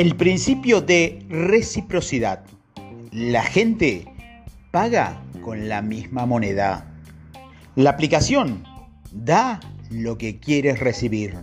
[0.00, 2.42] El principio de reciprocidad.
[3.12, 4.06] La gente
[4.70, 6.90] paga con la misma moneda.
[7.76, 8.64] La aplicación
[9.12, 9.60] da
[9.90, 11.34] lo que quieres recibir.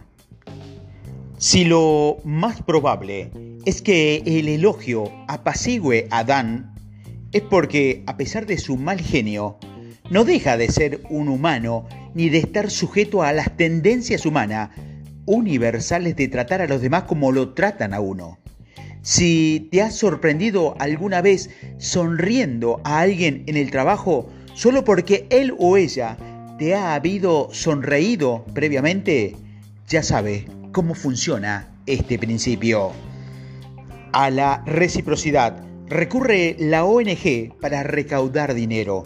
[1.38, 3.30] Si lo más probable
[3.66, 6.74] es que el elogio apacigüe a Dan,
[7.34, 9.60] es porque, a pesar de su mal genio,
[10.10, 14.72] no deja de ser un humano ni de estar sujeto a las tendencias humanas
[15.28, 18.40] universales de tratar a los demás como lo tratan a uno.
[19.08, 25.56] Si te has sorprendido alguna vez sonriendo a alguien en el trabajo solo porque él
[25.58, 26.18] o ella
[26.60, 29.38] te ha habido sonreído previamente,
[29.88, 30.44] ya sabes
[30.74, 32.92] cómo funciona este principio.
[34.12, 39.06] A la reciprocidad recurre la ONG para recaudar dinero.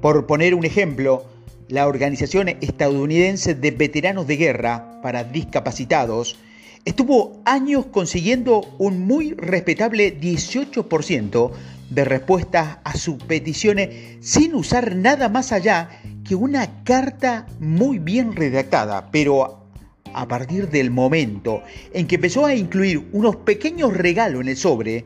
[0.00, 1.24] Por poner un ejemplo,
[1.68, 6.36] la Organización Estadounidense de Veteranos de Guerra para Discapacitados
[6.84, 11.50] estuvo años consiguiendo un muy respetable 18%
[11.90, 15.90] de respuestas a sus peticiones sin usar nada más allá
[16.24, 19.66] que una carta muy bien redactada, pero
[20.14, 25.04] a partir del momento en que empezó a incluir unos pequeños regalos en el sobre,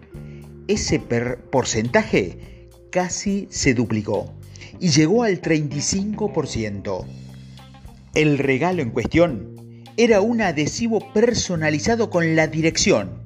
[0.68, 4.32] ese porcentaje casi se duplicó
[4.80, 7.04] y llegó al 35%.
[8.14, 9.55] El regalo en cuestión
[9.98, 13.22] era un adhesivo personalizado con la dirección.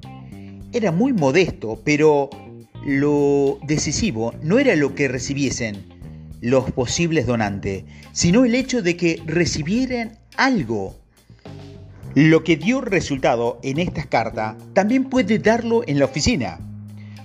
[0.71, 2.29] Era muy modesto, pero
[2.85, 5.85] lo decisivo no era lo que recibiesen
[6.39, 7.83] los posibles donantes,
[8.13, 10.95] sino el hecho de que recibieran algo.
[12.15, 16.59] Lo que dio resultado en estas cartas también puede darlo en la oficina.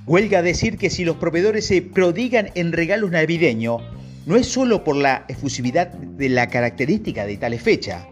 [0.07, 3.81] Huelga decir que si los proveedores se prodigan en regalos navideños,
[4.27, 8.09] no es solo por la efusividad de la característica de tal fecha.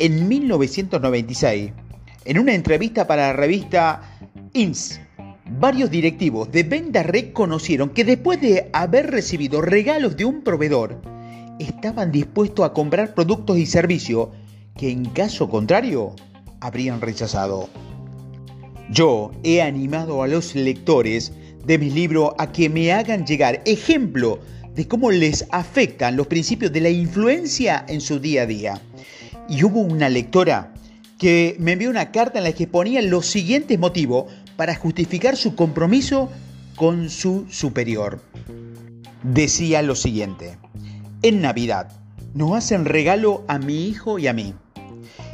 [0.00, 1.72] En 1996,
[2.24, 4.00] en una entrevista para la revista
[4.52, 5.00] INS,
[5.58, 11.02] varios directivos de venta reconocieron que después de haber recibido regalos de un proveedor,
[11.58, 14.28] estaban dispuestos a comprar productos y servicios
[14.76, 16.14] que en caso contrario
[16.60, 17.68] habrían rechazado.
[18.90, 21.32] Yo he animado a los lectores
[21.66, 24.38] de mi libro a que me hagan llegar ejemplo
[24.76, 28.80] de cómo les afectan los principios de la influencia en su día a día.
[29.48, 30.74] Y hubo una lectora
[31.18, 35.54] que me envió una carta en la que ponía los siguientes motivos para justificar su
[35.54, 36.30] compromiso
[36.76, 38.20] con su superior.
[39.22, 40.58] Decía lo siguiente,
[41.22, 41.90] en Navidad
[42.34, 44.54] nos hacen regalo a mi hijo y a mí.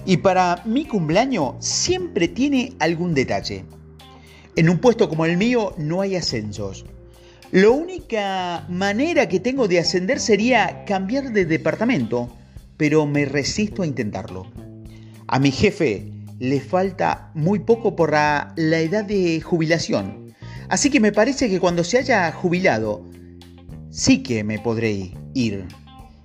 [0.07, 3.65] Y para mi cumpleaños siempre tiene algún detalle.
[4.57, 6.85] En un puesto como el mío no hay ascensos.
[7.51, 12.31] La única manera que tengo de ascender sería cambiar de departamento,
[12.85, 14.47] pero me resisto a intentarlo.
[15.27, 20.35] A mi jefe le falta muy poco por la, edad de jubilación,
[20.69, 23.03] así que me parece que cuando se haya jubilado,
[23.89, 25.65] sí que me podré ir.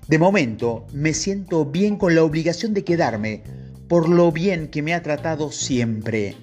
[0.09, 3.41] De momento, me siento bien con la obligación de quedarme
[3.87, 6.35] por lo bien que me ha tratado siempre.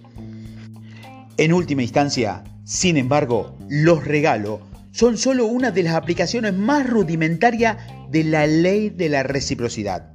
[1.37, 4.61] En última instancia, sin embargo, los regalos
[4.93, 7.77] son solo una de las aplicaciones más rudimentarias
[8.17, 10.11] de la ley de la reciprocidad,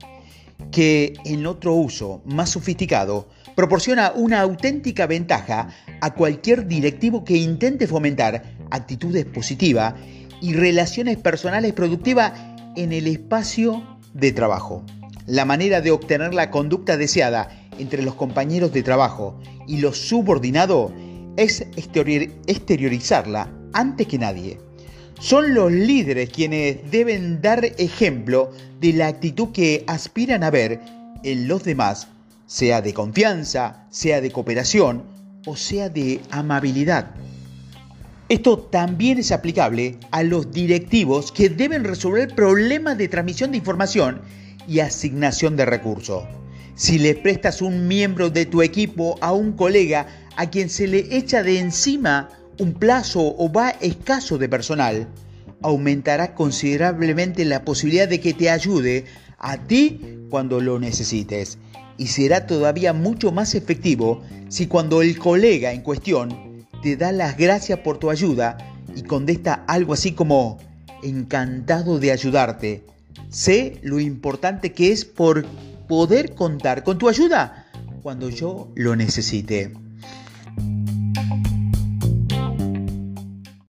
[0.72, 5.70] que en otro uso más sofisticado proporciona una auténtica ventaja
[6.02, 9.94] a cualquier directivo que intente fomentar actitudes positivas
[10.42, 12.34] y relaciones personales productivas
[12.76, 14.84] en el espacio de trabajo.
[15.28, 20.92] La manera de obtener la conducta deseada entre los compañeros de trabajo y los subordinados
[21.38, 21.68] es
[22.48, 24.71] exteriorizarla antes que nadie.
[25.22, 30.80] Son los líderes quienes deben dar ejemplo de la actitud que aspiran a ver
[31.24, 32.08] en los demás,
[32.48, 35.04] sea de confianza, sea de cooperación
[35.46, 37.12] o sea de amabilidad.
[38.30, 44.22] Esto también es aplicable a los directivos que deben resolver problemas de transmisión de información
[44.68, 46.24] y asignación de recursos.
[46.74, 51.16] Si le prestas un miembro de tu equipo a un colega a quien se le
[51.16, 55.08] echa de encima un plazo o va escaso de personal,
[55.62, 59.06] aumentará considerablemente la posibilidad de que te ayude
[59.38, 61.58] a ti cuando lo necesites.
[61.98, 67.38] Y será todavía mucho más efectivo si cuando el colega en cuestión te da las
[67.38, 68.58] gracias por tu ayuda
[68.96, 70.58] y contesta algo así como,
[71.04, 72.86] encantado de ayudarte.
[73.30, 75.46] Sé lo importante que es por
[75.88, 77.68] poder contar con tu ayuda
[78.02, 79.74] cuando yo lo necesite.